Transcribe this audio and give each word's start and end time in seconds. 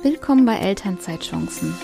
Willkommen 0.00 0.46
bei 0.46 0.56
Elternzeitchancen, 0.56 1.74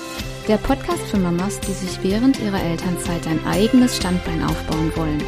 der 0.46 0.56
Podcast 0.58 1.02
für 1.10 1.18
Mamas, 1.18 1.58
die 1.58 1.72
sich 1.72 2.00
während 2.04 2.38
ihrer 2.38 2.62
Elternzeit 2.62 3.26
ein 3.26 3.44
eigenes 3.44 3.96
Standbein 3.96 4.40
aufbauen 4.44 4.92
wollen. 4.94 5.20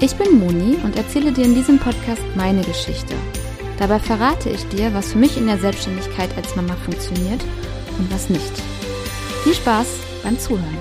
Ich 0.00 0.16
bin 0.16 0.38
Moni 0.38 0.76
und 0.82 0.96
erzähle 0.96 1.32
dir 1.32 1.44
in 1.44 1.54
diesem 1.54 1.78
Podcast 1.78 2.22
meine 2.34 2.62
Geschichte. 2.62 3.14
Dabei 3.78 3.98
verrate 3.98 4.48
ich 4.48 4.66
dir, 4.68 4.94
was 4.94 5.12
für 5.12 5.18
mich 5.18 5.36
in 5.36 5.46
der 5.46 5.58
Selbstständigkeit 5.58 6.34
als 6.38 6.56
Mama 6.56 6.74
funktioniert 6.76 7.44
und 7.98 8.10
was 8.10 8.30
nicht. 8.30 8.52
Viel 9.42 9.54
Spaß 9.54 9.86
beim 10.22 10.38
Zuhören. 10.38 10.78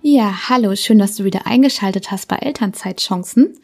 Ja, 0.00 0.48
hallo, 0.48 0.74
schön, 0.74 0.98
dass 0.98 1.16
du 1.16 1.24
wieder 1.24 1.46
eingeschaltet 1.46 2.10
hast 2.10 2.28
bei 2.28 2.36
Elternzeitchancen. 2.36 3.58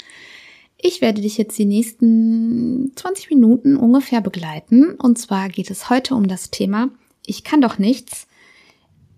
Ich 0.82 1.02
werde 1.02 1.20
dich 1.20 1.36
jetzt 1.36 1.58
die 1.58 1.66
nächsten 1.66 2.92
20 2.96 3.28
Minuten 3.30 3.76
ungefähr 3.76 4.22
begleiten. 4.22 4.94
Und 4.94 5.18
zwar 5.18 5.48
geht 5.50 5.70
es 5.70 5.90
heute 5.90 6.14
um 6.14 6.26
das 6.26 6.50
Thema 6.50 6.88
Ich 7.26 7.44
kann 7.44 7.60
doch 7.60 7.78
nichts. 7.78 8.26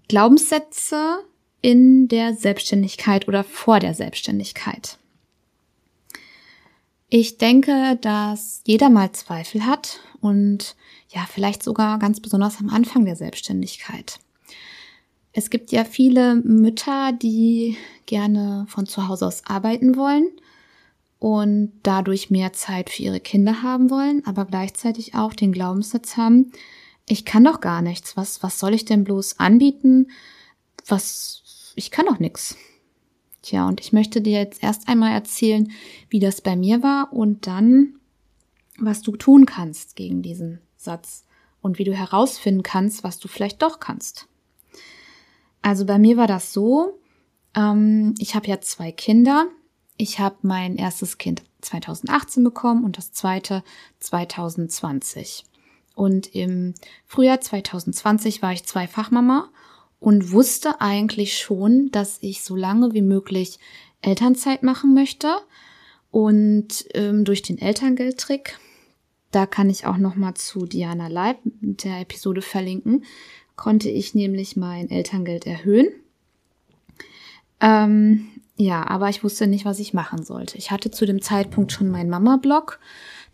Glaubenssätze 0.08 1.20
in 1.60 2.08
der 2.08 2.34
Selbstständigkeit 2.34 3.28
oder 3.28 3.44
vor 3.44 3.78
der 3.78 3.94
Selbstständigkeit. 3.94 4.98
Ich 7.08 7.38
denke, 7.38 7.96
dass 8.00 8.62
jeder 8.66 8.90
mal 8.90 9.12
Zweifel 9.12 9.64
hat 9.64 10.00
und 10.20 10.74
ja, 11.10 11.26
vielleicht 11.30 11.62
sogar 11.62 11.98
ganz 11.98 12.20
besonders 12.20 12.58
am 12.58 12.70
Anfang 12.70 13.04
der 13.04 13.16
Selbstständigkeit. 13.16 14.18
Es 15.32 15.48
gibt 15.48 15.70
ja 15.70 15.84
viele 15.84 16.34
Mütter, 16.36 17.12
die 17.12 17.76
gerne 18.06 18.66
von 18.68 18.86
zu 18.86 19.06
Hause 19.08 19.26
aus 19.26 19.46
arbeiten 19.46 19.96
wollen 19.96 20.26
und 21.22 21.70
dadurch 21.84 22.30
mehr 22.30 22.52
Zeit 22.52 22.90
für 22.90 23.04
ihre 23.04 23.20
Kinder 23.20 23.62
haben 23.62 23.90
wollen, 23.90 24.26
aber 24.26 24.44
gleichzeitig 24.44 25.14
auch 25.14 25.34
den 25.34 25.52
Glaubenssatz 25.52 26.16
haben, 26.16 26.50
ich 27.06 27.24
kann 27.24 27.44
doch 27.44 27.60
gar 27.60 27.80
nichts. 27.80 28.16
Was, 28.16 28.42
was 28.42 28.58
soll 28.58 28.74
ich 28.74 28.86
denn 28.86 29.04
bloß 29.04 29.38
anbieten? 29.38 30.10
Was, 30.84 31.72
ich 31.76 31.92
kann 31.92 32.06
doch 32.06 32.18
nichts. 32.18 32.56
Tja, 33.40 33.68
und 33.68 33.80
ich 33.80 33.92
möchte 33.92 34.20
dir 34.20 34.40
jetzt 34.40 34.64
erst 34.64 34.88
einmal 34.88 35.12
erzählen, 35.12 35.70
wie 36.08 36.18
das 36.18 36.40
bei 36.40 36.56
mir 36.56 36.82
war 36.82 37.12
und 37.12 37.46
dann, 37.46 38.00
was 38.80 39.02
du 39.02 39.14
tun 39.14 39.46
kannst 39.46 39.94
gegen 39.94 40.22
diesen 40.22 40.60
Satz 40.76 41.24
und 41.60 41.78
wie 41.78 41.84
du 41.84 41.94
herausfinden 41.94 42.64
kannst, 42.64 43.04
was 43.04 43.20
du 43.20 43.28
vielleicht 43.28 43.62
doch 43.62 43.78
kannst. 43.78 44.26
Also 45.60 45.86
bei 45.86 46.00
mir 46.00 46.16
war 46.16 46.26
das 46.26 46.52
so, 46.52 46.98
ähm, 47.54 48.16
ich 48.18 48.34
habe 48.34 48.48
ja 48.48 48.60
zwei 48.60 48.90
Kinder 48.90 49.46
ich 50.02 50.18
habe 50.18 50.36
mein 50.42 50.74
erstes 50.74 51.16
Kind 51.16 51.42
2018 51.60 52.42
bekommen 52.42 52.84
und 52.84 52.98
das 52.98 53.12
zweite 53.12 53.62
2020. 54.00 55.44
Und 55.94 56.34
im 56.34 56.74
Frühjahr 57.06 57.40
2020 57.40 58.42
war 58.42 58.52
ich 58.52 58.64
Zweifachmama 58.64 59.48
und 60.00 60.32
wusste 60.32 60.80
eigentlich 60.80 61.38
schon, 61.38 61.92
dass 61.92 62.18
ich 62.20 62.42
so 62.42 62.56
lange 62.56 62.94
wie 62.94 63.02
möglich 63.02 63.60
Elternzeit 64.00 64.64
machen 64.64 64.92
möchte. 64.92 65.36
Und 66.10 66.84
ähm, 66.94 67.24
durch 67.24 67.42
den 67.42 67.58
Elterngeldtrick, 67.58 68.58
da 69.30 69.46
kann 69.46 69.70
ich 69.70 69.86
auch 69.86 69.98
noch 69.98 70.16
mal 70.16 70.34
zu 70.34 70.66
Diana 70.66 71.06
Leib 71.06 71.38
der 71.44 72.00
Episode 72.00 72.42
verlinken, 72.42 73.04
konnte 73.54 73.88
ich 73.88 74.16
nämlich 74.16 74.56
mein 74.56 74.90
Elterngeld 74.90 75.46
erhöhen. 75.46 75.92
Ähm, 77.60 78.31
ja, 78.56 78.86
aber 78.86 79.08
ich 79.08 79.24
wusste 79.24 79.46
nicht, 79.46 79.64
was 79.64 79.78
ich 79.78 79.94
machen 79.94 80.24
sollte. 80.24 80.58
Ich 80.58 80.70
hatte 80.70 80.90
zu 80.90 81.06
dem 81.06 81.22
Zeitpunkt 81.22 81.72
schon 81.72 81.88
meinen 81.88 82.10
Mama-Blog, 82.10 82.78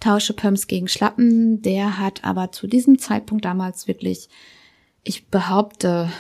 Tausche 0.00 0.32
Pumps 0.32 0.68
gegen 0.68 0.86
Schlappen. 0.86 1.60
Der 1.62 1.98
hat 1.98 2.22
aber 2.24 2.52
zu 2.52 2.68
diesem 2.68 2.98
Zeitpunkt 3.00 3.44
damals 3.44 3.88
wirklich, 3.88 4.28
ich 5.02 5.26
behaupte, 5.26 6.12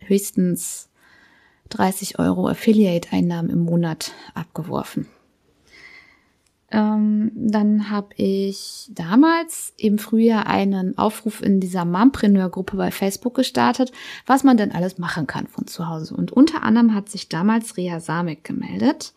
höchstens 0.00 0.90
30 1.70 2.18
Euro 2.18 2.48
Affiliate-Einnahmen 2.48 3.50
im 3.50 3.60
Monat 3.60 4.12
abgeworfen. 4.34 5.08
Ähm, 6.72 7.32
dann 7.34 7.90
habe 7.90 8.08
ich 8.16 8.90
damals 8.94 9.74
im 9.76 9.98
Frühjahr 9.98 10.46
einen 10.46 10.96
Aufruf 10.96 11.42
in 11.42 11.60
dieser 11.60 11.84
Mompreneur-Gruppe 11.84 12.78
bei 12.78 12.90
Facebook 12.90 13.34
gestartet, 13.34 13.92
was 14.24 14.42
man 14.42 14.56
denn 14.56 14.72
alles 14.72 14.96
machen 14.96 15.26
kann 15.26 15.46
von 15.46 15.66
zu 15.66 15.88
Hause. 15.88 16.16
Und 16.16 16.32
unter 16.32 16.62
anderem 16.62 16.94
hat 16.94 17.10
sich 17.10 17.28
damals 17.28 17.76
Rea 17.76 18.00
Samek 18.00 18.42
gemeldet. 18.42 19.12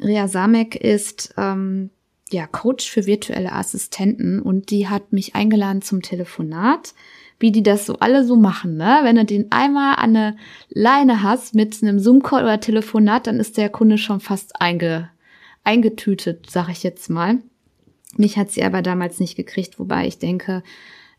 Rea 0.00 0.28
Samek 0.28 0.74
ist 0.74 1.34
ähm, 1.36 1.90
ja 2.30 2.46
Coach 2.46 2.90
für 2.90 3.04
virtuelle 3.04 3.52
Assistenten 3.52 4.40
und 4.40 4.70
die 4.70 4.88
hat 4.88 5.12
mich 5.12 5.34
eingeladen 5.34 5.82
zum 5.82 6.00
Telefonat 6.00 6.94
wie 7.38 7.50
die 7.50 7.64
das 7.64 7.86
so 7.86 7.96
alle 7.98 8.24
so 8.24 8.36
machen, 8.36 8.76
ne? 8.76 9.00
Wenn 9.02 9.16
du 9.16 9.24
den 9.24 9.50
einmal 9.50 9.96
an 9.96 10.16
eine 10.16 10.36
Leine 10.68 11.24
hast 11.24 11.56
mit 11.56 11.82
einem 11.82 11.98
Zoom-Call 11.98 12.44
oder 12.44 12.60
Telefonat, 12.60 13.26
dann 13.26 13.40
ist 13.40 13.56
der 13.56 13.68
Kunde 13.68 13.98
schon 13.98 14.20
fast 14.20 14.60
einge 14.60 15.10
eingetütet, 15.64 16.50
sag 16.50 16.68
ich 16.68 16.82
jetzt 16.82 17.10
mal. 17.10 17.38
Mich 18.16 18.36
hat 18.36 18.50
sie 18.50 18.62
aber 18.62 18.82
damals 18.82 19.20
nicht 19.20 19.36
gekriegt, 19.36 19.78
wobei 19.78 20.06
ich 20.06 20.18
denke, 20.18 20.62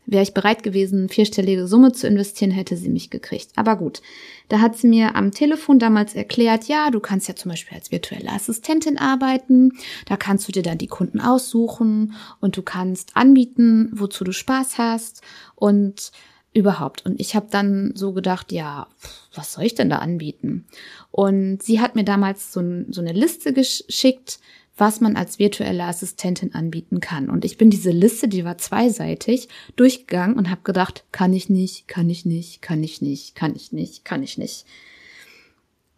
wäre 0.06 0.22
ich 0.22 0.34
bereit 0.34 0.62
gewesen, 0.62 1.08
vierstellige 1.08 1.66
Summe 1.66 1.92
zu 1.92 2.06
investieren, 2.06 2.50
hätte 2.50 2.76
sie 2.76 2.90
mich 2.90 3.10
gekriegt. 3.10 3.50
Aber 3.56 3.76
gut, 3.76 4.02
da 4.48 4.60
hat 4.60 4.76
sie 4.76 4.86
mir 4.86 5.16
am 5.16 5.30
Telefon 5.30 5.78
damals 5.78 6.14
erklärt, 6.14 6.64
ja, 6.64 6.90
du 6.90 7.00
kannst 7.00 7.28
ja 7.28 7.34
zum 7.34 7.50
Beispiel 7.50 7.76
als 7.76 7.90
virtuelle 7.90 8.30
Assistentin 8.30 8.98
arbeiten, 8.98 9.72
da 10.06 10.16
kannst 10.16 10.46
du 10.46 10.52
dir 10.52 10.62
dann 10.62 10.78
die 10.78 10.88
Kunden 10.88 11.20
aussuchen 11.20 12.14
und 12.40 12.56
du 12.56 12.62
kannst 12.62 13.16
anbieten, 13.16 13.90
wozu 13.92 14.24
du 14.24 14.32
Spaß 14.32 14.78
hast 14.78 15.22
und 15.54 16.12
überhaupt. 16.54 17.04
Und 17.04 17.20
ich 17.20 17.34
habe 17.36 17.48
dann 17.50 17.92
so 17.94 18.12
gedacht, 18.12 18.52
ja, 18.52 18.86
was 19.34 19.52
soll 19.52 19.64
ich 19.64 19.74
denn 19.74 19.90
da 19.90 19.98
anbieten? 19.98 20.64
Und 21.10 21.62
sie 21.62 21.80
hat 21.80 21.96
mir 21.96 22.04
damals 22.04 22.52
so, 22.52 22.62
so 22.88 23.00
eine 23.00 23.12
Liste 23.12 23.52
geschickt, 23.52 24.38
was 24.76 25.00
man 25.00 25.16
als 25.16 25.38
virtuelle 25.38 25.84
Assistentin 25.84 26.54
anbieten 26.54 27.00
kann. 27.00 27.28
Und 27.30 27.44
ich 27.44 27.58
bin 27.58 27.70
diese 27.70 27.90
Liste, 27.90 28.28
die 28.28 28.44
war 28.44 28.58
zweiseitig, 28.58 29.48
durchgegangen 29.76 30.36
und 30.36 30.50
habe 30.50 30.62
gedacht, 30.64 31.04
kann 31.12 31.32
ich 31.32 31.48
nicht, 31.48 31.86
kann 31.86 32.08
ich 32.10 32.24
nicht, 32.24 32.62
kann 32.62 32.82
ich 32.82 33.00
nicht, 33.00 33.34
kann 33.34 33.54
ich 33.54 33.72
nicht, 33.72 34.04
kann 34.04 34.22
ich 34.22 34.38
nicht. 34.38 34.64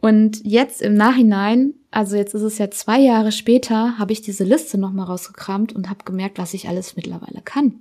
Und 0.01 0.45
jetzt 0.45 0.83
im 0.83 0.95
Nachhinein, 0.95 1.75
also 1.91 2.17
jetzt 2.17 2.35
ist 2.35 2.43
es 2.43 2.59
ja 2.59 2.71
zwei 2.71 3.01
Jahre 3.01 3.33
später, 3.33 3.99
habe 3.99 4.13
ich 4.13 4.21
diese 4.21 4.45
Liste 4.45 4.79
nochmal 4.79 5.07
rausgekramt 5.07 5.73
und 5.73 5.89
habe 5.89 6.05
gemerkt, 6.05 6.39
was 6.39 6.55
ich 6.55 6.69
alles 6.69 6.97
mittlerweile 6.97 7.41
kann. 7.43 7.81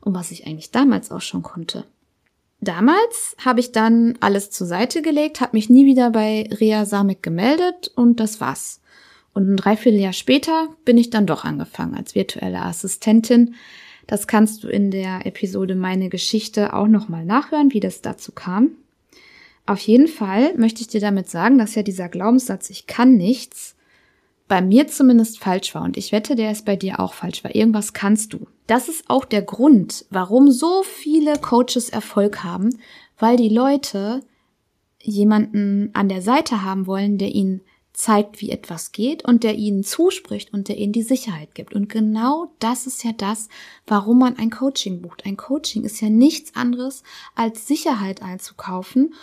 Und 0.00 0.14
was 0.14 0.30
ich 0.30 0.46
eigentlich 0.46 0.70
damals 0.70 1.10
auch 1.10 1.20
schon 1.20 1.42
konnte. 1.42 1.84
Damals 2.60 3.36
habe 3.44 3.60
ich 3.60 3.70
dann 3.70 4.16
alles 4.20 4.50
zur 4.50 4.66
Seite 4.66 5.00
gelegt, 5.00 5.40
habe 5.40 5.56
mich 5.56 5.70
nie 5.70 5.86
wieder 5.86 6.10
bei 6.10 6.48
Rea 6.60 6.84
Samek 6.84 7.22
gemeldet 7.22 7.92
und 7.94 8.18
das 8.18 8.40
war's. 8.40 8.80
Und 9.32 9.48
ein 9.48 9.56
Dreivierteljahr 9.56 10.12
später 10.12 10.68
bin 10.84 10.98
ich 10.98 11.10
dann 11.10 11.26
doch 11.26 11.44
angefangen 11.44 11.94
als 11.94 12.16
virtuelle 12.16 12.62
Assistentin. 12.62 13.54
Das 14.08 14.26
kannst 14.26 14.64
du 14.64 14.68
in 14.68 14.90
der 14.90 15.26
Episode 15.26 15.76
Meine 15.76 16.08
Geschichte 16.08 16.72
auch 16.72 16.88
nochmal 16.88 17.24
nachhören, 17.24 17.72
wie 17.72 17.80
das 17.80 18.02
dazu 18.02 18.32
kam. 18.32 18.70
Auf 19.66 19.80
jeden 19.80 20.08
Fall 20.08 20.54
möchte 20.56 20.80
ich 20.80 20.88
dir 20.88 21.00
damit 21.00 21.28
sagen, 21.28 21.58
dass 21.58 21.76
ja 21.76 21.82
dieser 21.82 22.08
Glaubenssatz, 22.08 22.70
ich 22.70 22.86
kann 22.86 23.16
nichts, 23.16 23.76
bei 24.48 24.60
mir 24.62 24.88
zumindest 24.88 25.38
falsch 25.38 25.74
war. 25.74 25.82
Und 25.82 25.96
ich 25.96 26.10
wette, 26.10 26.34
der 26.34 26.50
ist 26.50 26.64
bei 26.64 26.76
dir 26.76 27.00
auch 27.00 27.12
falsch, 27.12 27.44
weil 27.44 27.56
irgendwas 27.56 27.92
kannst 27.92 28.32
du. 28.32 28.46
Das 28.66 28.88
ist 28.88 29.08
auch 29.08 29.24
der 29.24 29.42
Grund, 29.42 30.06
warum 30.10 30.50
so 30.50 30.82
viele 30.82 31.38
Coaches 31.38 31.90
Erfolg 31.90 32.42
haben, 32.42 32.70
weil 33.18 33.36
die 33.36 33.48
Leute 33.48 34.22
jemanden 35.00 35.90
an 35.94 36.08
der 36.08 36.22
Seite 36.22 36.62
haben 36.62 36.86
wollen, 36.86 37.18
der 37.18 37.34
ihnen 37.34 37.60
zeigt, 37.98 38.40
wie 38.40 38.50
etwas 38.50 38.92
geht 38.92 39.24
und 39.24 39.42
der 39.42 39.56
ihnen 39.56 39.82
zuspricht 39.82 40.52
und 40.52 40.68
der 40.68 40.76
ihnen 40.78 40.92
die 40.92 41.02
Sicherheit 41.02 41.56
gibt. 41.56 41.74
Und 41.74 41.88
genau 41.88 42.52
das 42.60 42.86
ist 42.86 43.02
ja 43.02 43.10
das, 43.12 43.48
warum 43.88 44.20
man 44.20 44.38
ein 44.38 44.50
Coaching 44.50 45.02
bucht. 45.02 45.26
Ein 45.26 45.36
Coaching 45.36 45.82
ist 45.82 46.00
ja 46.00 46.08
nichts 46.08 46.54
anderes, 46.54 47.02
als 47.34 47.66
Sicherheit 47.66 48.22
einzukaufen 48.22 49.14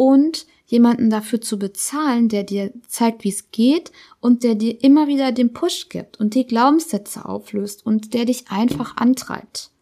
und 0.00 0.46
jemanden 0.64 1.10
dafür 1.10 1.42
zu 1.42 1.58
bezahlen, 1.58 2.30
der 2.30 2.42
dir 2.42 2.72
zeigt, 2.88 3.22
wie 3.22 3.28
es 3.28 3.50
geht 3.50 3.92
und 4.18 4.44
der 4.44 4.54
dir 4.54 4.82
immer 4.82 5.08
wieder 5.08 5.30
den 5.30 5.52
Push 5.52 5.90
gibt 5.90 6.18
und 6.18 6.34
die 6.34 6.46
Glaubenssätze 6.46 7.26
auflöst 7.26 7.84
und 7.84 8.14
der 8.14 8.24
dich 8.24 8.50
einfach 8.50 8.96
antreibt. 8.96 9.72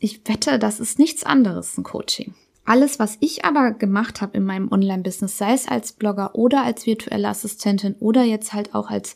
Ich 0.00 0.26
wette, 0.26 0.58
das 0.58 0.80
ist 0.80 0.98
nichts 0.98 1.22
anderes, 1.22 1.78
ein 1.78 1.84
Coaching. 1.84 2.34
Alles, 2.64 2.98
was 2.98 3.18
ich 3.20 3.44
aber 3.44 3.70
gemacht 3.70 4.20
habe 4.20 4.36
in 4.36 4.44
meinem 4.44 4.72
Online-Business, 4.72 5.38
sei 5.38 5.52
es 5.52 5.68
als 5.68 5.92
Blogger 5.92 6.34
oder 6.34 6.64
als 6.64 6.86
virtuelle 6.86 7.28
Assistentin 7.28 7.94
oder 8.00 8.24
jetzt 8.24 8.52
halt 8.52 8.74
auch 8.74 8.90
als 8.90 9.14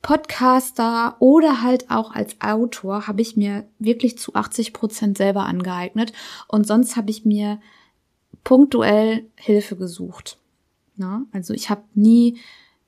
Podcaster 0.00 1.16
oder 1.18 1.60
halt 1.60 1.90
auch 1.90 2.14
als 2.14 2.40
Autor, 2.40 3.08
habe 3.08 3.20
ich 3.20 3.36
mir 3.36 3.68
wirklich 3.78 4.16
zu 4.16 4.34
80 4.34 4.72
Prozent 4.72 5.18
selber 5.18 5.44
angeeignet. 5.44 6.14
Und 6.48 6.66
sonst 6.66 6.96
habe 6.96 7.10
ich 7.10 7.26
mir 7.26 7.60
punktuell 8.44 9.24
Hilfe 9.36 9.76
gesucht. 9.76 10.38
Na, 10.96 11.26
also 11.32 11.54
ich 11.54 11.70
habe 11.70 11.82
nie 11.94 12.38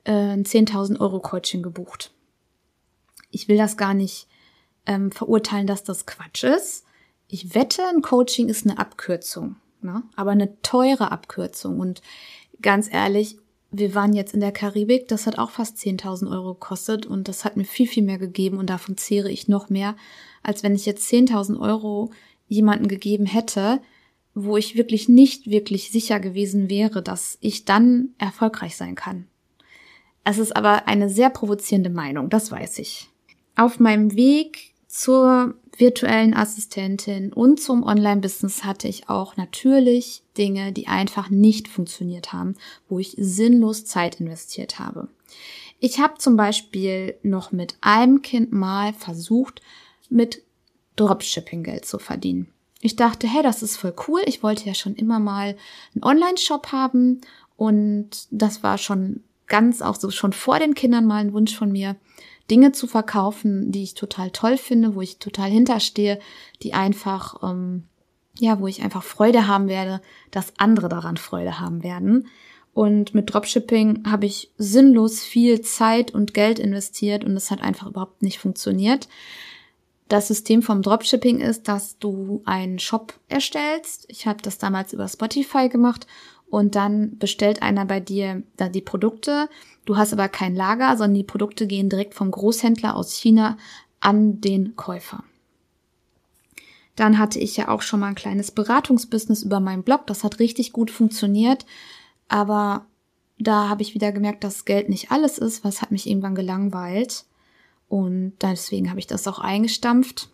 äh, 0.05 0.13
ein 0.13 0.45
10.000 0.45 1.01
Euro 1.01 1.19
Coaching 1.21 1.63
gebucht. 1.63 2.13
ich 3.33 3.49
will 3.49 3.57
das 3.57 3.77
gar 3.77 3.93
nicht 3.93 4.29
ähm, 4.87 5.11
verurteilen, 5.11 5.67
dass 5.67 5.83
das 5.83 6.07
Quatsch 6.07 6.45
ist. 6.45 6.85
Ich 7.29 7.55
wette, 7.55 7.83
ein 7.89 8.03
Coaching 8.03 8.49
ist 8.49 8.65
eine 8.65 8.79
Abkürzung, 8.79 9.57
ne? 9.83 10.05
aber 10.15 10.31
eine 10.31 10.61
teure 10.63 11.11
Abkürzung. 11.11 11.81
Und 11.81 12.03
ganz 12.63 12.89
ehrlich, 12.93 13.37
wir 13.73 13.95
waren 13.95 14.15
jetzt 14.15 14.33
in 14.33 14.41
der 14.41 14.53
Karibik, 14.53 15.09
das 15.09 15.27
hat 15.27 15.39
auch 15.39 15.51
fast 15.51 15.77
10.000 15.79 16.31
Euro 16.31 16.55
gekostet 16.55 17.05
und 17.05 17.27
das 17.27 17.45
hat 17.45 17.57
mir 17.57 17.65
viel, 17.65 17.89
viel 17.89 18.05
mehr 18.05 18.19
gegeben 18.19 18.59
und 18.59 18.71
davon 18.71 18.97
zehre 18.97 19.31
ich 19.31 19.49
noch 19.49 19.69
mehr, 19.69 19.97
als 20.43 20.63
wenn 20.63 20.77
ich 20.77 20.87
jetzt 20.87 21.11
10.000 21.13 21.59
Euro 21.61 22.11
jemanden 22.47 22.87
gegeben 22.87 23.27
hätte, 23.27 23.81
wo 24.37 24.59
ich 24.59 24.77
wirklich 24.77 25.09
nicht 25.09 25.49
wirklich 25.49 25.91
sicher 25.91 26.21
gewesen 26.21 26.69
wäre, 26.69 27.03
dass 27.03 27.39
ich 27.41 27.65
dann 27.65 28.11
erfolgreich 28.19 28.77
sein 28.77 28.95
kann. 28.95 29.27
Es 30.25 30.37
ist 30.37 30.55
aber 30.55 30.87
eine 30.87 31.09
sehr 31.09 31.31
provozierende 31.31 31.89
Meinung, 31.89 32.29
das 32.29 32.53
weiß 32.53 32.79
ich. 32.81 33.09
Auf 33.57 33.81
meinem 33.81 34.15
Weg 34.15 34.75
zur 34.87 35.55
virtuellen 35.79 36.35
Assistentin 36.35 37.33
und 37.33 37.61
zum 37.61 37.83
Online-Business 37.83 38.63
hatte 38.63 38.89
ich 38.89 39.09
auch 39.09 39.39
natürlich 39.39 40.23
Dinge, 40.37 40.71
die 40.73 40.87
einfach 40.87 41.31
nicht 41.31 41.67
funktioniert 41.67 42.35
haben, 42.35 42.57
wo 42.91 42.99
ich 42.99 43.15
sinnlos 43.19 43.87
Zeit 43.87 44.21
investiert 44.21 44.79
habe. 44.79 45.09
Ich 45.81 45.99
habe 45.99 46.19
zum 46.19 46.37
Beispiel 46.37 47.15
noch 47.23 47.53
mit 47.53 47.77
einem 47.81 48.21
Kind 48.21 48.53
mal 48.53 48.93
versucht, 48.93 49.63
mit 50.11 50.43
Dropshipping 50.97 51.63
Geld 51.63 51.87
zu 51.87 51.99
verdienen. 51.99 52.53
Ich 52.81 52.97
dachte, 52.97 53.27
hey, 53.27 53.43
das 53.43 53.63
ist 53.63 53.77
voll 53.77 53.95
cool. 54.07 54.21
Ich 54.27 54.43
wollte 54.43 54.67
ja 54.67 54.75
schon 54.75 54.95
immer 54.95 55.19
mal 55.19 55.57
einen 55.95 56.05
Online-Shop 56.05 56.73
haben 56.73 57.21
und 57.57 58.29
das 58.31 58.63
war 58.63 58.79
schon 58.79 59.23
ganz 59.47 59.83
auch 59.83 59.95
so 59.95 60.11
schon 60.11 60.33
vor 60.33 60.59
den 60.59 60.75
Kindern 60.75 61.07
mal 61.07 61.17
ein 61.17 61.33
Wunsch 61.33 61.57
von 61.57 61.73
mir. 61.73 61.97
Dinge 62.51 62.73
zu 62.73 62.87
verkaufen, 62.87 63.73
die 63.73 63.83
ich 63.83 63.95
total 63.95 64.31
toll 64.31 64.57
finde, 64.57 64.95
wo 64.95 65.01
ich 65.01 65.19
total 65.19 65.51
hinterstehe, 65.51 66.21
die 66.63 66.75
einfach, 66.75 67.43
ähm, 67.43 67.85
ja, 68.39 68.61
wo 68.61 68.69
ich 68.69 68.83
einfach 68.83 69.03
Freude 69.03 69.49
haben 69.49 69.69
werde, 69.69 70.01
dass 70.31 70.53
andere 70.59 70.89
daran 70.89 71.17
Freude 71.17 71.59
haben 71.59 71.83
werden. 71.83 72.29
Und 72.73 73.15
mit 73.15 73.33
Dropshipping 73.33 74.05
habe 74.07 74.27
ich 74.27 74.53
sinnlos 74.59 75.23
viel 75.23 75.63
Zeit 75.63 76.13
und 76.13 76.35
Geld 76.35 76.59
investiert 76.59 77.25
und 77.25 77.35
es 77.37 77.51
hat 77.51 77.63
einfach 77.63 77.87
überhaupt 77.87 78.23
nicht 78.23 78.39
funktioniert. 78.39 79.09
Das 80.09 80.29
System 80.29 80.63
vom 80.63 80.83
Dropshipping 80.83 81.41
ist, 81.41 81.69
dass 81.69 81.99
du 81.99 82.43
einen 82.45 82.79
Shop 82.79 83.15
erstellst. 83.29 84.07
Ich 84.09 84.27
habe 84.27 84.41
das 84.43 84.59
damals 84.59 84.93
über 84.93 85.09
Spotify 85.09 85.69
gemacht 85.69 86.07
und 86.49 86.77
dann 86.77 87.19
bestellt 87.19 87.63
einer 87.63 87.85
bei 87.85 87.99
dir 87.99 88.43
da 88.57 88.69
die 88.69 88.83
Produkte 88.83 89.49
Du 89.87 89.97
hast 89.97 90.13
aber 90.13 90.29
kein 90.29 90.55
Lager, 90.55 90.97
sondern 90.97 91.15
die 91.15 91.25
Produkte 91.25 91.67
gehen 91.67 91.89
direkt 91.89 92.15
vom 92.15 92.31
Großhändler 92.31 92.97
aus 92.97 93.15
China 93.15 93.57
an 94.01 94.41
den 94.41 94.77
Käufer. 94.77 95.23
Dann 96.97 97.19
hatte 97.19 97.39
ich 97.39 97.57
ja 97.57 97.69
auch 97.69 97.83
schon 97.83 98.01
mal 98.01 98.09
ein 98.09 98.15
kleines 98.15 98.51
Beratungsbusiness 98.51 99.43
über 99.43 99.61
meinen 99.61 99.85
Blog. 99.85 100.07
Das 100.07 100.25
hat 100.25 100.41
richtig 100.41 100.73
gut 100.73 100.91
funktioniert. 100.91 101.67
Aber 102.29 102.87
da 103.39 103.69
habe 103.69 103.83
ich 103.83 103.95
wieder 103.95 104.11
gemerkt, 104.13 104.43
dass 104.43 104.65
Geld 104.65 104.89
nicht 104.89 105.13
alles 105.13 105.39
ist. 105.39 105.63
Was 105.63 105.83
hat 105.83 105.93
mich 105.93 106.09
irgendwann 106.09 106.35
gelangweilt. 106.35 107.25
Und 107.89 108.35
deswegen 108.43 108.91
habe 108.91 108.99
ich 108.99 109.07
das 109.07 109.29
auch 109.29 109.39
eingestampft. 109.39 110.29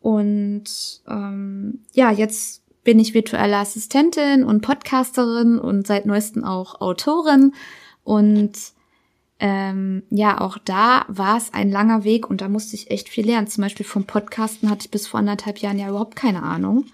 Und 0.00 0.64
ähm, 1.08 1.80
ja, 1.92 2.10
jetzt 2.10 2.62
bin 2.84 2.98
ich 2.98 3.14
virtuelle 3.14 3.56
Assistentin 3.56 4.44
und 4.44 4.62
Podcasterin 4.62 5.58
und 5.58 5.86
seit 5.86 6.06
neuestem 6.06 6.44
auch 6.44 6.80
Autorin. 6.80 7.54
Und 8.04 8.52
ähm, 9.38 10.02
ja, 10.10 10.40
auch 10.40 10.58
da 10.58 11.04
war 11.08 11.36
es 11.36 11.52
ein 11.52 11.70
langer 11.70 12.04
Weg 12.04 12.28
und 12.30 12.40
da 12.40 12.48
musste 12.48 12.76
ich 12.76 12.90
echt 12.90 13.08
viel 13.08 13.26
lernen. 13.26 13.46
Zum 13.46 13.62
Beispiel 13.62 13.86
vom 13.86 14.04
Podcasten 14.04 14.70
hatte 14.70 14.86
ich 14.86 14.90
bis 14.90 15.06
vor 15.06 15.20
anderthalb 15.20 15.58
Jahren 15.58 15.78
ja 15.78 15.88
überhaupt 15.88 16.16
keine 16.16 16.42
Ahnung 16.42 16.86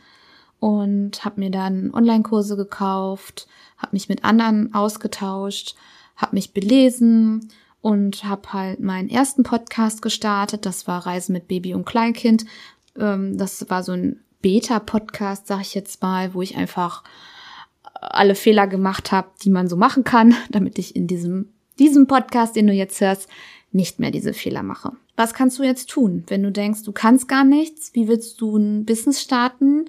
und 0.61 1.25
habe 1.25 1.41
mir 1.41 1.51
dann 1.51 1.93
Online-Kurse 1.93 2.57
gekauft, 2.57 3.49
habe 3.77 3.93
mich 3.93 4.09
mit 4.09 4.25
anderen 4.25 4.75
ausgetauscht, 4.75 5.77
habe 6.17 6.37
mich 6.37 6.53
belesen 6.53 7.51
und 7.81 8.25
habe 8.25 8.53
halt 8.53 8.81
meinen 8.81 9.09
ersten 9.09 9.43
Podcast 9.43 10.03
gestartet. 10.03 10.67
Das 10.67 10.87
war 10.87 11.07
Reisen 11.07 11.33
mit 11.33 11.49
Baby 11.49 11.75
und 11.75 11.85
Kleinkind. 11.85 12.45
Ähm, 12.99 13.39
das 13.39 13.69
war 13.71 13.83
so 13.83 13.93
ein 13.93 14.21
Beta-Podcast, 14.43 15.47
sag 15.47 15.61
ich 15.61 15.75
jetzt 15.75 16.03
mal, 16.03 16.35
wo 16.35 16.43
ich 16.43 16.57
einfach 16.57 17.03
alle 18.01 18.35
Fehler 18.35 18.67
gemacht 18.67 19.13
habe, 19.13 19.29
die 19.43 19.51
man 19.51 19.69
so 19.69 19.77
machen 19.77 20.05
kann, 20.05 20.35
damit 20.51 20.79
ich 20.79 20.95
in 20.97 21.07
diesem, 21.07 21.53
diesem 21.79 22.07
Podcast, 22.07 22.57
den 22.57 22.67
du 22.67 22.73
jetzt 22.73 23.01
hörst, 23.01 23.29
nicht 23.71 23.99
mehr 23.99 24.11
diese 24.11 24.33
Fehler 24.33 24.63
mache. 24.63 24.93
Was 25.17 25.35
kannst 25.35 25.59
du 25.59 25.63
jetzt 25.63 25.91
tun, 25.91 26.25
wenn 26.29 26.43
du 26.43 26.53
denkst, 26.53 26.85
du 26.85 26.93
kannst 26.93 27.29
gar 27.29 27.45
nichts? 27.45 27.95
Wie 27.95 28.09
willst 28.09 28.41
du 28.41 28.57
ein 28.57 28.87
Business 28.87 29.21
starten? 29.21 29.87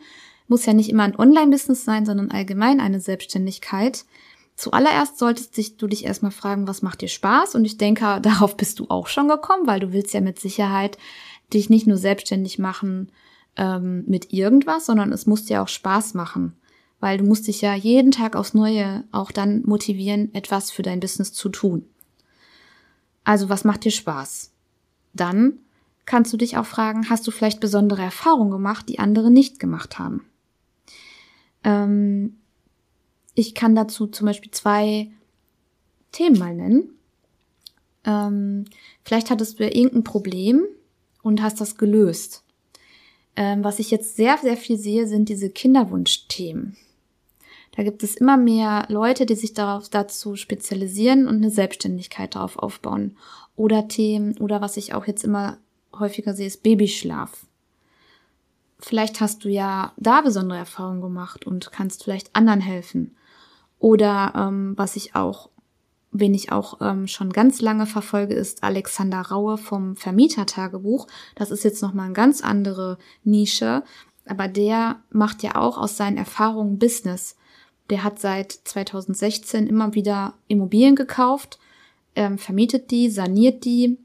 Muss 0.48 0.66
ja 0.66 0.74
nicht 0.74 0.90
immer 0.90 1.04
ein 1.04 1.18
Online-Business 1.18 1.86
sein, 1.86 2.06
sondern 2.06 2.32
allgemein 2.32 2.80
eine 2.80 3.00
Selbstständigkeit. 3.00 4.06
Zuallererst 4.60 5.18
solltest 5.18 5.82
du 5.82 5.88
dich 5.88 6.06
erstmal 6.06 6.32
fragen, 6.32 6.68
was 6.68 6.82
macht 6.82 7.02
dir 7.02 7.08
Spaß? 7.08 7.56
Und 7.56 7.66
ich 7.66 7.78
denke, 7.78 8.20
darauf 8.22 8.58
bist 8.58 8.80
du 8.80 8.86
auch 8.90 9.08
schon 9.08 9.28
gekommen, 9.28 9.68
weil 9.68 9.80
du 9.80 9.94
willst 9.94 10.14
ja 10.14 10.22
mit 10.22 10.40
Sicherheit 10.40 10.98
dich 11.54 11.70
nicht 11.70 11.88
nur 11.88 11.98
selbstständig 11.98 12.60
machen 12.60 13.12
ähm, 13.56 14.04
mit 14.08 14.34
irgendwas, 14.34 14.86
sondern 14.86 15.12
es 15.12 15.26
muss 15.26 15.46
dir 15.46 15.62
auch 15.62 15.68
Spaß 15.68 16.14
machen 16.14 16.60
weil 17.00 17.18
du 17.18 17.24
musst 17.24 17.48
dich 17.48 17.62
ja 17.62 17.74
jeden 17.76 18.12
Tag 18.12 18.36
aufs 18.36 18.54
Neue 18.54 19.04
auch 19.12 19.32
dann 19.32 19.64
motivieren, 19.66 20.34
etwas 20.34 20.72
für 20.72 20.82
dein 20.82 21.00
Business 21.00 21.34
zu 21.34 21.50
tun. 21.50 21.86
Also 23.24 23.50
was 23.50 23.64
macht 23.64 23.86
dir 23.86 23.92
Spaß? 23.92 24.52
Dann 25.14 25.60
kannst 26.06 26.34
du 26.34 26.38
dich 26.38 26.58
auch 26.58 26.66
fragen, 26.66 27.10
hast 27.10 27.26
du 27.28 27.32
vielleicht 27.32 27.60
besondere 27.60 28.02
Erfahrungen 28.02 28.52
gemacht, 28.52 28.90
die 28.90 29.00
andere 29.00 29.32
nicht 29.32 29.60
gemacht 29.60 30.00
haben? 30.00 30.26
Ähm, 31.64 32.38
ich 33.40 33.56
kann 33.56 33.76
dazu 33.76 34.08
zum 34.08 34.28
Beispiel 34.28 34.52
zwei 34.52 35.12
Themen 36.12 36.38
mal 36.38 36.56
nennen. 36.56 36.90
Ähm, 38.06 38.66
vielleicht 39.04 39.30
hattest 39.30 39.60
du 39.60 39.64
ja 39.64 39.74
irgendein 39.74 40.04
Problem 40.04 40.66
und 41.22 41.42
hast 41.42 41.60
das 41.62 41.78
gelöst. 41.78 42.44
Ähm, 43.36 43.64
was 43.64 43.80
ich 43.80 43.92
jetzt 43.92 44.16
sehr, 44.16 44.38
sehr 44.38 44.58
viel 44.58 44.78
sehe, 44.78 45.08
sind 45.08 45.30
diese 45.30 45.50
Kinderwunschthemen. 45.50 46.78
Da 47.76 47.84
gibt 47.84 48.04
es 48.04 48.16
immer 48.16 48.36
mehr 48.36 48.86
Leute, 48.90 49.26
die 49.26 49.36
sich 49.36 49.54
darauf 49.54 49.90
dazu 49.90 50.36
spezialisieren 50.36 51.28
und 51.28 51.36
eine 51.36 51.52
Selbstständigkeit 51.52 52.36
darauf 52.36 52.58
aufbauen. 52.58 53.16
Oder 53.56 53.88
Themen, 53.88 54.38
oder 54.40 54.60
was 54.60 54.76
ich 54.76 54.94
auch 54.94 55.08
jetzt 55.08 55.24
immer 55.24 55.58
häufiger 55.98 56.34
sehe, 56.34 56.48
ist 56.48 56.64
Babyschlaf. 56.64 57.46
Vielleicht 58.80 59.22
hast 59.22 59.44
du 59.44 59.50
ja 59.50 59.94
da 59.98 60.22
besondere 60.22 60.58
Erfahrungen 60.58 61.02
gemacht 61.02 61.46
und 61.46 61.72
kannst 61.72 62.04
vielleicht 62.04 62.36
anderen 62.36 62.62
helfen. 62.62 63.16
Oder 63.80 64.34
ähm, 64.36 64.74
was 64.76 64.96
ich 64.96 65.16
auch, 65.16 65.50
wen 66.12 66.34
ich 66.34 66.52
auch 66.52 66.80
ähm, 66.82 67.08
schon 67.08 67.32
ganz 67.32 67.62
lange 67.62 67.86
verfolge, 67.86 68.34
ist 68.34 68.64
Alexander 68.64 69.22
Raue 69.22 69.58
vom 69.58 69.96
Vermietertagebuch. 69.96 71.08
Das 71.36 71.50
ist 71.50 71.64
jetzt 71.64 71.82
nochmal 71.82 72.06
eine 72.06 72.14
ganz 72.14 72.42
andere 72.42 72.98
Nische, 73.24 73.84
aber 74.26 74.48
der 74.48 74.98
macht 75.10 75.42
ja 75.44 75.56
auch 75.56 75.78
aus 75.78 75.98
seinen 75.98 76.18
Erfahrungen 76.18 76.78
Business. 76.78 77.36
Der 77.90 78.04
hat 78.04 78.20
seit 78.20 78.52
2016 78.52 79.66
immer 79.66 79.96
wieder 79.96 80.36
Immobilien 80.48 80.96
gekauft, 80.96 81.58
ähm, 82.16 82.38
vermietet 82.38 82.92
die, 82.92 83.10
saniert 83.10 83.66
die 83.66 83.98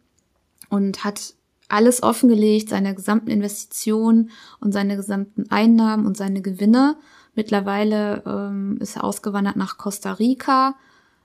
und 0.71 1.05
hat 1.05 1.35
alles 1.69 2.03
offengelegt, 2.03 2.69
seine 2.69 2.95
gesamten 2.95 3.31
Investitionen 3.31 4.31
und 4.61 4.73
seine 4.73 4.97
gesamten 4.97 5.51
Einnahmen 5.51 6.07
und 6.07 6.17
seine 6.17 6.43
Gewinne. 6.43 6.97
Mittlerweile 7.35 8.23
ähm, 8.27 8.79
ist 8.81 8.97
er 8.97 9.05
ausgewandert 9.05 9.57
nach 9.57 9.79
Costa 9.79 10.13
Rica, 10.13 10.77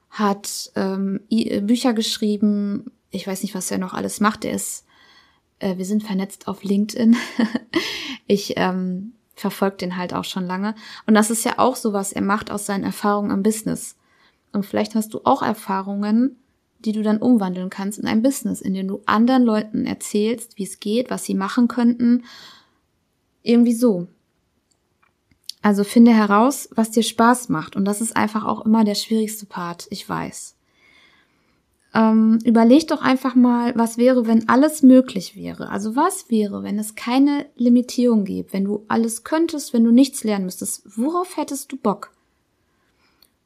hat 0.09 0.71
ähm, 0.75 1.21
Bücher 1.29 1.93
geschrieben. 1.93 2.91
Ich 3.11 3.27
weiß 3.27 3.43
nicht, 3.43 3.55
was 3.55 3.69
er 3.69 3.77
noch 3.77 3.93
alles 3.93 4.19
macht. 4.19 4.43
Er 4.45 4.53
ist, 4.53 4.85
äh, 5.59 5.77
wir 5.77 5.85
sind 5.85 6.03
vernetzt 6.03 6.47
auf 6.47 6.63
LinkedIn. 6.63 7.15
ich 8.27 8.53
ähm, 8.57 9.13
verfolgt 9.35 9.81
den 9.81 9.97
halt 9.97 10.13
auch 10.13 10.25
schon 10.25 10.45
lange. 10.45 10.75
Und 11.05 11.13
das 11.13 11.29
ist 11.29 11.45
ja 11.45 11.59
auch 11.59 11.75
so, 11.75 11.93
was 11.93 12.11
er 12.11 12.21
macht 12.21 12.51
aus 12.51 12.65
seinen 12.65 12.83
Erfahrungen 12.83 13.31
am 13.31 13.43
Business. 13.43 13.95
Und 14.51 14.65
vielleicht 14.65 14.95
hast 14.95 15.13
du 15.13 15.21
auch 15.23 15.41
Erfahrungen, 15.41 16.37
die 16.79 16.91
du 16.91 17.03
dann 17.03 17.17
umwandeln 17.17 17.69
kannst 17.69 17.99
in 17.99 18.07
ein 18.07 18.21
Business, 18.21 18.61
in 18.61 18.73
dem 18.73 18.87
du 18.87 19.01
anderen 19.05 19.43
Leuten 19.43 19.85
erzählst, 19.85 20.57
wie 20.57 20.63
es 20.63 20.79
geht, 20.79 21.09
was 21.09 21.25
sie 21.25 21.35
machen 21.35 21.67
könnten. 21.67 22.23
Irgendwie 23.43 23.73
so. 23.73 24.07
Also 25.61 25.83
finde 25.83 26.13
heraus, 26.13 26.69
was 26.71 26.91
dir 26.91 27.03
Spaß 27.03 27.49
macht. 27.49 27.75
Und 27.75 27.85
das 27.85 28.01
ist 28.01 28.15
einfach 28.15 28.45
auch 28.45 28.65
immer 28.65 28.83
der 28.83 28.95
schwierigste 28.95 29.45
Part, 29.45 29.87
ich 29.89 30.07
weiß. 30.07 30.55
Ähm, 31.93 32.39
überleg 32.45 32.87
doch 32.87 33.01
einfach 33.01 33.33
mal, 33.35 33.75
was 33.75 33.97
wäre, 33.97 34.27
wenn 34.27 34.47
alles 34.47 34.83
möglich 34.83 35.35
wäre. 35.35 35.69
Also 35.69 35.95
was 35.95 36.29
wäre, 36.29 36.63
wenn 36.63 36.77
es 36.77 36.95
keine 36.95 37.47
Limitierung 37.55 38.25
gibt, 38.25 38.53
wenn 38.53 38.63
du 38.63 38.85
alles 38.87 39.23
könntest, 39.23 39.73
wenn 39.73 39.83
du 39.83 39.91
nichts 39.91 40.23
lernen 40.23 40.45
müsstest. 40.45 40.83
Worauf 40.97 41.35
hättest 41.35 41.71
du 41.71 41.77
Bock? 41.77 42.11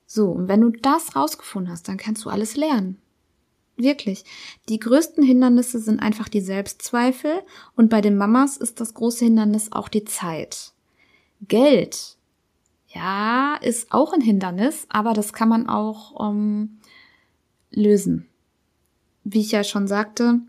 So, 0.05 0.29
und 0.29 0.47
wenn 0.49 0.61
du 0.61 0.69
das 0.69 1.15
rausgefunden 1.15 1.71
hast, 1.71 1.87
dann 1.87 1.97
kannst 1.97 2.25
du 2.25 2.29
alles 2.29 2.57
lernen. 2.57 2.97
Wirklich. 3.77 4.25
Die 4.69 4.77
größten 4.77 5.23
Hindernisse 5.23 5.79
sind 5.79 5.99
einfach 5.99 6.29
die 6.29 6.41
Selbstzweifel 6.41 7.41
und 7.75 7.89
bei 7.89 8.01
den 8.01 8.17
Mamas 8.17 8.57
ist 8.57 8.79
das 8.79 8.93
große 8.93 9.25
Hindernis 9.25 9.71
auch 9.71 9.87
die 9.87 10.05
Zeit. 10.05 10.72
Geld. 11.47 12.17
Ja, 12.87 13.55
ist 13.61 13.91
auch 13.91 14.13
ein 14.13 14.21
Hindernis, 14.21 14.85
aber 14.89 15.13
das 15.13 15.33
kann 15.33 15.49
man 15.49 15.67
auch 15.67 16.29
ähm, 16.29 16.79
lösen. 17.71 18.27
Wie 19.23 19.41
ich 19.41 19.51
ja 19.51 19.63
schon 19.63 19.87
sagte, 19.87 20.41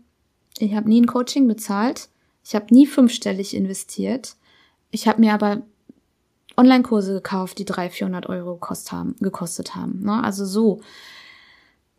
ich 0.59 0.75
habe 0.75 0.89
nie 0.89 1.01
ein 1.01 1.07
Coaching 1.07 1.47
bezahlt. 1.47 2.09
Ich 2.43 2.55
habe 2.55 2.73
nie 2.73 2.85
fünfstellig 2.85 3.55
investiert. 3.55 4.35
Ich 4.91 5.07
habe 5.07 5.19
mir 5.19 5.33
aber 5.33 5.63
Online-Kurse 6.57 7.13
gekauft, 7.13 7.57
die 7.57 7.65
300, 7.65 7.93
400 7.93 8.29
Euro 8.29 8.53
gekostet 8.53 8.91
haben. 8.91 9.15
Gekostet 9.19 9.75
haben 9.75 10.01
ne? 10.01 10.23
Also 10.23 10.45
so. 10.45 10.81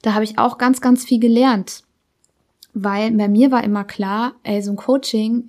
Da 0.02 0.14
habe 0.14 0.24
ich 0.24 0.38
auch 0.38 0.58
ganz, 0.58 0.80
ganz 0.80 1.04
viel 1.04 1.18
gelernt. 1.18 1.82
Weil 2.72 3.10
bei 3.12 3.28
mir 3.28 3.50
war 3.50 3.64
immer 3.64 3.84
klar, 3.84 4.34
ey, 4.42 4.62
so 4.62 4.70
ein 4.70 4.76
Coaching 4.76 5.48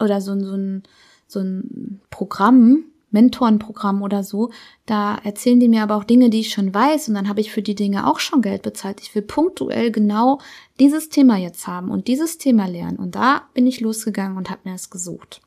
oder 0.00 0.20
so, 0.20 0.38
so, 0.38 0.54
ein, 0.54 0.84
so 1.28 1.40
ein 1.40 2.00
Programm, 2.10 2.84
Mentorenprogramm 3.10 4.02
oder 4.02 4.22
so, 4.22 4.50
da 4.84 5.16
erzählen 5.24 5.60
die 5.60 5.68
mir 5.68 5.82
aber 5.82 5.96
auch 5.96 6.04
Dinge, 6.04 6.30
die 6.30 6.40
ich 6.40 6.50
schon 6.52 6.74
weiß 6.74 7.08
und 7.08 7.14
dann 7.14 7.28
habe 7.28 7.40
ich 7.40 7.52
für 7.52 7.62
die 7.62 7.74
Dinge 7.74 8.06
auch 8.06 8.18
schon 8.18 8.42
Geld 8.42 8.62
bezahlt. 8.62 9.00
Ich 9.00 9.14
will 9.14 9.22
punktuell 9.22 9.90
genau 9.90 10.40
dieses 10.78 11.08
Thema 11.08 11.36
jetzt 11.36 11.66
haben 11.66 11.90
und 11.90 12.08
dieses 12.08 12.38
Thema 12.38 12.66
lernen. 12.66 12.98
Und 12.98 13.14
da 13.14 13.48
bin 13.54 13.66
ich 13.66 13.80
losgegangen 13.80 14.36
und 14.36 14.50
habe 14.50 14.62
mir 14.64 14.72
das 14.72 14.90
gesucht. 14.90 15.40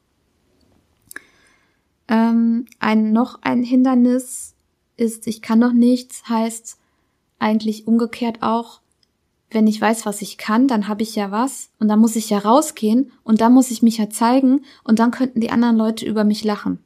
Ähm, 2.08 2.66
ein 2.80 3.12
noch 3.12 3.42
ein 3.42 3.64
Hindernis 3.64 4.56
ist, 4.98 5.28
ich 5.28 5.42
kann 5.42 5.60
noch 5.60 5.74
nichts, 5.74 6.28
heißt 6.28 6.78
eigentlich 7.40 7.88
umgekehrt 7.88 8.40
auch, 8.42 8.81
wenn 9.52 9.68
ich 9.68 9.80
weiß, 9.80 10.06
was 10.06 10.22
ich 10.22 10.38
kann, 10.38 10.68
dann 10.68 10.88
habe 10.88 11.04
ich 11.04 11.16
ja 11.16 11.30
was 11.30 11.70
und 11.78 11.90
dann 11.90 12.00
muss 12.00 12.16
ich 12.16 12.30
ja 12.30 12.40
rausgehen 12.40 13.12
und 13.24 13.42
dann 13.42 13.54
muss 13.54 13.70
ich 13.70 13.84
mich 13.84 13.98
ja 13.98 14.10
zeigen 14.10 14.64
und 14.84 15.00
dann 15.00 15.12
könnten 15.12 15.42
die 15.42 15.52
anderen 15.52 15.76
Leute 15.76 16.06
über 16.06 16.24
mich 16.24 16.44
lachen. 16.44 16.80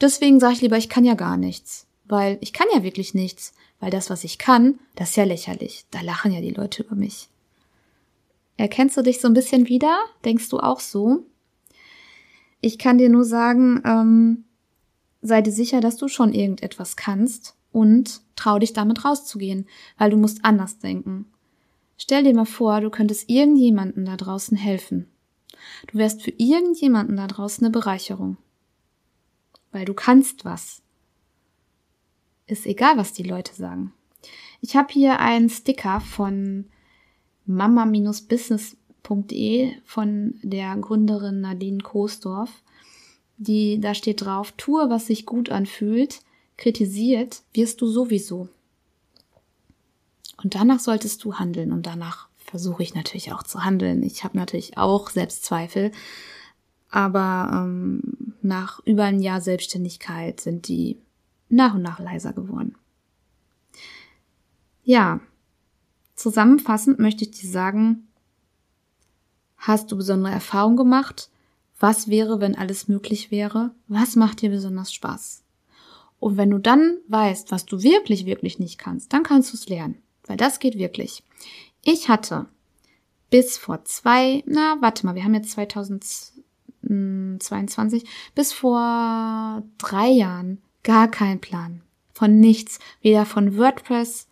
Deswegen 0.00 0.40
sage 0.40 0.54
ich 0.54 0.62
lieber, 0.62 0.78
ich 0.78 0.88
kann 0.88 1.04
ja 1.04 1.14
gar 1.14 1.36
nichts, 1.36 1.86
weil 2.06 2.38
ich 2.40 2.52
kann 2.52 2.66
ja 2.74 2.82
wirklich 2.82 3.14
nichts, 3.14 3.52
weil 3.80 3.90
das, 3.90 4.08
was 4.08 4.24
ich 4.24 4.38
kann, 4.38 4.78
das 4.96 5.10
ist 5.10 5.16
ja 5.16 5.24
lächerlich. 5.24 5.84
Da 5.90 6.00
lachen 6.00 6.32
ja 6.32 6.40
die 6.40 6.50
Leute 6.50 6.82
über 6.82 6.96
mich. 6.96 7.28
Erkennst 8.56 8.96
du 8.96 9.02
dich 9.02 9.20
so 9.20 9.28
ein 9.28 9.34
bisschen 9.34 9.68
wieder? 9.68 9.96
Denkst 10.24 10.48
du 10.48 10.58
auch 10.58 10.80
so? 10.80 11.26
Ich 12.60 12.78
kann 12.78 12.96
dir 12.96 13.10
nur 13.10 13.24
sagen, 13.24 13.82
ähm, 13.84 14.44
sei 15.20 15.42
dir 15.42 15.52
sicher, 15.52 15.80
dass 15.80 15.96
du 15.96 16.08
schon 16.08 16.32
irgendetwas 16.32 16.96
kannst 16.96 17.56
und 17.72 18.22
trau 18.36 18.58
dich 18.58 18.72
damit 18.72 19.04
rauszugehen, 19.04 19.66
weil 19.98 20.10
du 20.10 20.16
musst 20.16 20.44
anders 20.44 20.78
denken. 20.78 21.31
Stell 22.02 22.24
dir 22.24 22.34
mal 22.34 22.46
vor, 22.46 22.80
du 22.80 22.90
könntest 22.90 23.30
irgendjemanden 23.30 24.04
da 24.04 24.16
draußen 24.16 24.56
helfen. 24.56 25.06
Du 25.86 25.98
wärst 25.98 26.22
für 26.22 26.32
irgendjemanden 26.36 27.16
da 27.16 27.28
draußen 27.28 27.64
eine 27.64 27.70
Bereicherung. 27.70 28.38
Weil 29.70 29.84
du 29.84 29.94
kannst 29.94 30.44
was. 30.44 30.82
Ist 32.48 32.66
egal, 32.66 32.96
was 32.96 33.12
die 33.12 33.22
Leute 33.22 33.54
sagen. 33.54 33.92
Ich 34.60 34.74
habe 34.74 34.92
hier 34.92 35.20
einen 35.20 35.48
Sticker 35.48 36.00
von 36.00 36.64
mama-business 37.46 38.76
www.de 39.04 39.74
von 39.84 40.34
der 40.42 40.76
Gründerin 40.78 41.40
Nadine 41.40 41.82
Koosdorf. 41.82 42.50
Die, 43.36 43.78
da 43.80 43.94
steht 43.94 44.24
drauf, 44.24 44.52
tue, 44.56 44.90
was 44.90 45.06
sich 45.06 45.24
gut 45.24 45.50
anfühlt, 45.50 46.18
kritisiert, 46.56 47.42
wirst 47.52 47.80
du 47.80 47.86
sowieso. 47.86 48.48
Und 50.42 50.54
danach 50.54 50.80
solltest 50.80 51.24
du 51.24 51.34
handeln 51.34 51.72
und 51.72 51.86
danach 51.86 52.28
versuche 52.36 52.82
ich 52.82 52.94
natürlich 52.94 53.32
auch 53.32 53.42
zu 53.42 53.64
handeln. 53.64 54.02
Ich 54.02 54.24
habe 54.24 54.36
natürlich 54.36 54.76
auch 54.76 55.10
Selbstzweifel, 55.10 55.92
aber 56.90 57.50
ähm, 57.52 58.34
nach 58.42 58.80
über 58.84 59.04
ein 59.04 59.20
Jahr 59.20 59.40
Selbstständigkeit 59.40 60.40
sind 60.40 60.68
die 60.68 60.98
nach 61.48 61.74
und 61.74 61.82
nach 61.82 62.00
leiser 62.00 62.32
geworden. 62.32 62.76
Ja, 64.84 65.20
zusammenfassend 66.16 66.98
möchte 66.98 67.24
ich 67.24 67.30
dir 67.30 67.48
sagen, 67.48 68.08
Hast 69.62 69.92
du 69.92 69.96
besondere 69.96 70.32
Erfahrungen 70.32 70.76
gemacht? 70.76 71.30
Was 71.78 72.08
wäre, 72.08 72.40
wenn 72.40 72.56
alles 72.56 72.88
möglich 72.88 73.30
wäre? 73.30 73.70
Was 73.86 74.16
macht 74.16 74.40
dir 74.40 74.50
besonders 74.50 74.92
Spaß? 74.92 75.44
Und 76.18 76.36
wenn 76.36 76.50
du 76.50 76.58
dann 76.58 76.98
weißt, 77.06 77.52
was 77.52 77.64
du 77.64 77.80
wirklich, 77.80 78.26
wirklich 78.26 78.58
nicht 78.58 78.76
kannst, 78.76 79.12
dann 79.12 79.22
kannst 79.22 79.52
du 79.52 79.56
es 79.56 79.68
lernen. 79.68 80.02
Weil 80.32 80.38
das 80.38 80.58
geht 80.60 80.78
wirklich. 80.78 81.22
Ich 81.84 82.08
hatte 82.08 82.46
bis 83.28 83.58
vor 83.58 83.84
zwei, 83.84 84.42
na, 84.46 84.78
warte 84.80 85.04
mal, 85.04 85.14
wir 85.14 85.24
haben 85.24 85.34
jetzt 85.34 85.50
2022, 85.50 88.06
bis 88.34 88.54
vor 88.54 89.62
drei 89.76 90.08
Jahren 90.08 90.62
gar 90.84 91.08
keinen 91.08 91.42
Plan. 91.42 91.82
Von 92.14 92.40
nichts. 92.40 92.78
Weder 93.02 93.26
von 93.26 93.58
WordPress, 93.58 94.26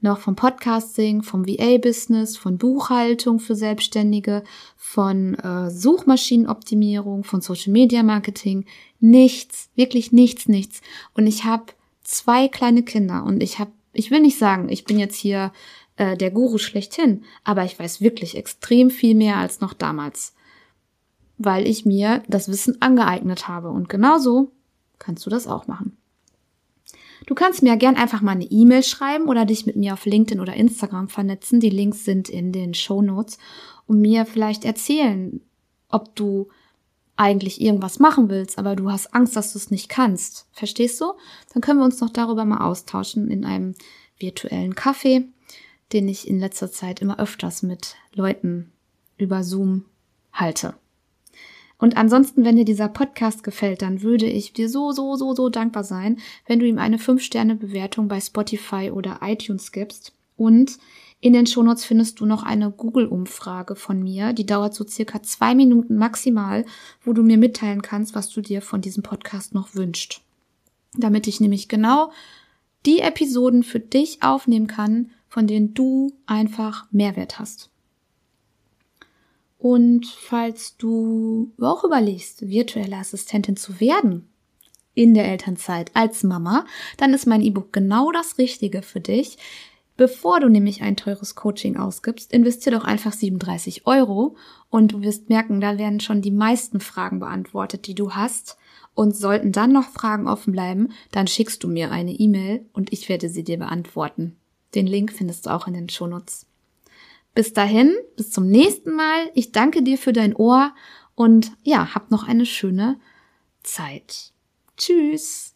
noch 0.00 0.20
vom 0.20 0.36
Podcasting, 0.36 1.22
vom 1.22 1.46
VA-Business, 1.46 2.38
von 2.38 2.56
Buchhaltung 2.56 3.38
für 3.38 3.56
Selbstständige, 3.56 4.42
von 4.78 5.34
äh, 5.34 5.70
Suchmaschinenoptimierung, 5.70 7.24
von 7.24 7.42
Social 7.42 7.74
Media 7.74 8.02
Marketing. 8.02 8.64
Nichts, 9.00 9.68
wirklich 9.74 10.12
nichts, 10.12 10.48
nichts. 10.48 10.80
Und 11.12 11.26
ich 11.26 11.44
habe 11.44 11.74
zwei 12.02 12.48
kleine 12.48 12.84
Kinder 12.84 13.22
und 13.24 13.42
ich 13.42 13.58
habe, 13.58 13.72
ich 13.98 14.10
will 14.10 14.20
nicht 14.20 14.38
sagen, 14.38 14.68
ich 14.68 14.84
bin 14.84 14.98
jetzt 14.98 15.16
hier 15.16 15.52
äh, 15.96 16.16
der 16.16 16.30
Guru 16.30 16.58
schlechthin, 16.58 17.24
aber 17.44 17.64
ich 17.64 17.78
weiß 17.78 18.00
wirklich 18.00 18.36
extrem 18.36 18.90
viel 18.90 19.14
mehr 19.14 19.36
als 19.36 19.60
noch 19.60 19.72
damals, 19.72 20.34
weil 21.38 21.66
ich 21.66 21.84
mir 21.84 22.22
das 22.28 22.48
Wissen 22.48 22.80
angeeignet 22.80 23.48
habe. 23.48 23.70
Und 23.70 23.88
genauso 23.88 24.52
kannst 24.98 25.26
du 25.26 25.30
das 25.30 25.46
auch 25.46 25.66
machen. 25.66 25.96
Du 27.26 27.34
kannst 27.34 27.62
mir 27.62 27.76
gern 27.76 27.96
einfach 27.96 28.20
mal 28.20 28.32
eine 28.32 28.44
E-Mail 28.44 28.82
schreiben 28.82 29.28
oder 29.28 29.44
dich 29.44 29.66
mit 29.66 29.76
mir 29.76 29.94
auf 29.94 30.04
LinkedIn 30.04 30.40
oder 30.40 30.54
Instagram 30.54 31.08
vernetzen. 31.08 31.60
Die 31.60 31.70
Links 31.70 32.04
sind 32.04 32.28
in 32.28 32.52
den 32.52 32.74
Show 32.74 33.02
Notes 33.02 33.38
und 33.86 34.00
mir 34.00 34.26
vielleicht 34.26 34.64
erzählen, 34.64 35.40
ob 35.88 36.14
du 36.14 36.48
eigentlich 37.16 37.60
irgendwas 37.60 37.98
machen 37.98 38.28
willst, 38.28 38.58
aber 38.58 38.76
du 38.76 38.90
hast 38.90 39.14
Angst, 39.14 39.36
dass 39.36 39.52
du 39.52 39.58
es 39.58 39.70
nicht 39.70 39.88
kannst. 39.88 40.46
Verstehst 40.52 41.00
du? 41.00 41.12
Dann 41.52 41.62
können 41.62 41.80
wir 41.80 41.84
uns 41.84 42.00
noch 42.00 42.10
darüber 42.10 42.44
mal 42.44 42.64
austauschen 42.64 43.30
in 43.30 43.44
einem 43.44 43.74
virtuellen 44.18 44.74
Kaffee, 44.74 45.24
den 45.92 46.08
ich 46.08 46.28
in 46.28 46.38
letzter 46.38 46.70
Zeit 46.70 47.00
immer 47.00 47.18
öfters 47.18 47.62
mit 47.62 47.96
Leuten 48.14 48.72
über 49.16 49.44
Zoom 49.44 49.84
halte. 50.32 50.74
Und 51.78 51.96
ansonsten, 51.96 52.44
wenn 52.44 52.56
dir 52.56 52.64
dieser 52.64 52.88
Podcast 52.88 53.44
gefällt, 53.44 53.82
dann 53.82 54.02
würde 54.02 54.26
ich 54.26 54.52
dir 54.52 54.68
so, 54.68 54.92
so, 54.92 55.16
so, 55.16 55.34
so 55.34 55.48
dankbar 55.48 55.84
sein, 55.84 56.18
wenn 56.46 56.58
du 56.58 56.66
ihm 56.66 56.78
eine 56.78 56.96
5-Sterne-Bewertung 56.96 58.08
bei 58.08 58.20
Spotify 58.20 58.90
oder 58.90 59.20
iTunes 59.22 59.72
gibst. 59.72 60.14
Und 60.36 60.78
in 61.20 61.32
den 61.32 61.46
Shownotes 61.46 61.84
findest 61.84 62.20
du 62.20 62.26
noch 62.26 62.42
eine 62.42 62.70
Google-Umfrage 62.70 63.74
von 63.74 64.02
mir, 64.02 64.32
die 64.32 64.46
dauert 64.46 64.74
so 64.74 64.86
circa 64.86 65.22
zwei 65.22 65.54
Minuten 65.54 65.96
maximal, 65.96 66.64
wo 67.02 67.12
du 67.12 67.22
mir 67.22 67.38
mitteilen 67.38 67.82
kannst, 67.82 68.14
was 68.14 68.28
du 68.30 68.40
dir 68.40 68.60
von 68.60 68.80
diesem 68.80 69.02
Podcast 69.02 69.54
noch 69.54 69.74
wünscht. 69.74 70.22
Damit 70.94 71.26
ich 71.26 71.40
nämlich 71.40 71.68
genau 71.68 72.12
die 72.84 73.00
Episoden 73.00 73.62
für 73.62 73.80
dich 73.80 74.22
aufnehmen 74.22 74.66
kann, 74.66 75.10
von 75.28 75.46
denen 75.46 75.74
du 75.74 76.12
einfach 76.26 76.86
Mehrwert 76.92 77.38
hast. 77.38 77.70
Und 79.58 80.06
falls 80.06 80.76
du 80.76 81.52
auch 81.60 81.82
überlegst, 81.82 82.48
virtuelle 82.48 82.96
Assistentin 82.96 83.56
zu 83.56 83.80
werden 83.80 84.28
in 84.94 85.14
der 85.14 85.26
Elternzeit 85.26 85.90
als 85.94 86.22
Mama, 86.22 86.66
dann 86.98 87.14
ist 87.14 87.26
mein 87.26 87.42
E-Book 87.42 87.72
genau 87.72 88.12
das 88.12 88.38
Richtige 88.38 88.82
für 88.82 89.00
dich. 89.00 89.38
Bevor 89.96 90.40
du 90.40 90.48
nämlich 90.48 90.82
ein 90.82 90.96
teures 90.96 91.34
Coaching 91.34 91.76
ausgibst, 91.76 92.32
investier 92.32 92.72
doch 92.72 92.84
einfach 92.84 93.12
37 93.12 93.86
Euro 93.86 94.36
und 94.68 94.92
du 94.92 95.02
wirst 95.02 95.30
merken, 95.30 95.60
da 95.60 95.78
werden 95.78 96.00
schon 96.00 96.20
die 96.20 96.30
meisten 96.30 96.80
Fragen 96.80 97.18
beantwortet, 97.18 97.86
die 97.86 97.94
du 97.94 98.12
hast. 98.12 98.58
Und 98.94 99.14
sollten 99.14 99.52
dann 99.52 99.72
noch 99.72 99.90
Fragen 99.90 100.26
offen 100.26 100.52
bleiben, 100.52 100.88
dann 101.12 101.26
schickst 101.26 101.62
du 101.62 101.68
mir 101.68 101.90
eine 101.90 102.12
E-Mail 102.12 102.64
und 102.72 102.94
ich 102.94 103.10
werde 103.10 103.28
sie 103.28 103.44
dir 103.44 103.58
beantworten. 103.58 104.36
Den 104.74 104.86
Link 104.86 105.12
findest 105.12 105.44
du 105.44 105.50
auch 105.50 105.66
in 105.66 105.74
den 105.74 105.90
Shownotes. 105.90 106.46
Bis 107.34 107.52
dahin, 107.52 107.94
bis 108.16 108.30
zum 108.30 108.48
nächsten 108.48 108.94
Mal. 108.94 109.30
Ich 109.34 109.52
danke 109.52 109.82
dir 109.82 109.98
für 109.98 110.14
dein 110.14 110.34
Ohr 110.34 110.72
und 111.14 111.52
ja, 111.62 111.94
hab 111.94 112.10
noch 112.10 112.26
eine 112.26 112.46
schöne 112.46 112.98
Zeit. 113.62 114.32
Tschüss. 114.78 115.55